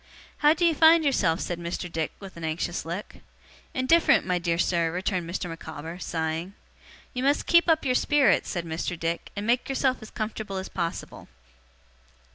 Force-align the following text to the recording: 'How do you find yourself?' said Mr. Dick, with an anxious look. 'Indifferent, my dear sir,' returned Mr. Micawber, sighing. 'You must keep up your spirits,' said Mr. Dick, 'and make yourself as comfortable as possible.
'How 0.37 0.55
do 0.55 0.65
you 0.65 0.73
find 0.73 1.05
yourself?' 1.05 1.41
said 1.41 1.59
Mr. 1.59 1.85
Dick, 1.87 2.11
with 2.19 2.35
an 2.35 2.43
anxious 2.43 2.85
look. 2.85 3.17
'Indifferent, 3.75 4.25
my 4.25 4.39
dear 4.39 4.57
sir,' 4.57 4.91
returned 4.91 5.29
Mr. 5.29 5.47
Micawber, 5.47 5.99
sighing. 5.99 6.55
'You 7.13 7.21
must 7.21 7.45
keep 7.45 7.69
up 7.69 7.85
your 7.85 7.93
spirits,' 7.93 8.49
said 8.49 8.65
Mr. 8.65 8.99
Dick, 8.99 9.29
'and 9.35 9.45
make 9.45 9.69
yourself 9.69 9.97
as 10.01 10.09
comfortable 10.09 10.57
as 10.57 10.69
possible. 10.69 11.27